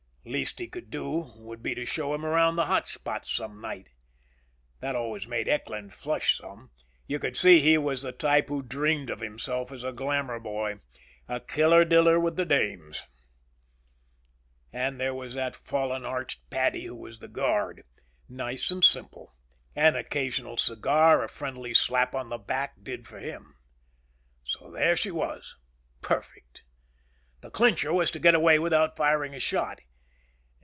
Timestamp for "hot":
2.67-2.87